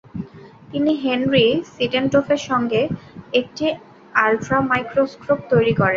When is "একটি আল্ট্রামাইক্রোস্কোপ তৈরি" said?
3.33-5.73